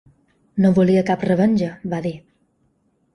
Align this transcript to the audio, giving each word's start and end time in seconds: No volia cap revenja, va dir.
No 0.63 0.69
volia 0.77 1.03
cap 1.11 1.25
revenja, 1.29 1.67
va 1.91 1.99
dir. 2.07 2.15